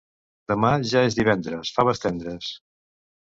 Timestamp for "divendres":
1.19-1.73